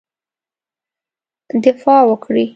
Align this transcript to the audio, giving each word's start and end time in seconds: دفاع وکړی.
دفاع 1.63 2.01
وکړی. 2.09 2.45